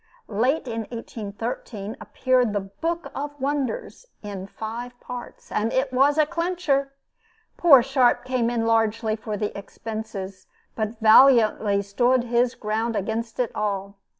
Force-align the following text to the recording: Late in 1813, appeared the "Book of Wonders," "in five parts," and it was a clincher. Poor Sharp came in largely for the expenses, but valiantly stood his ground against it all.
Late 0.27 0.67
in 0.67 0.85
1813, 0.89 1.95
appeared 2.01 2.53
the 2.53 2.59
"Book 2.59 3.11
of 3.13 3.39
Wonders," 3.39 4.07
"in 4.23 4.47
five 4.47 4.99
parts," 4.99 5.51
and 5.51 5.71
it 5.71 5.93
was 5.93 6.17
a 6.17 6.25
clincher. 6.25 6.91
Poor 7.55 7.83
Sharp 7.83 8.25
came 8.25 8.49
in 8.49 8.65
largely 8.65 9.15
for 9.15 9.37
the 9.37 9.55
expenses, 9.55 10.47
but 10.75 10.99
valiantly 11.01 11.83
stood 11.83 12.23
his 12.23 12.55
ground 12.55 12.95
against 12.95 13.39
it 13.39 13.51
all. 13.53 13.97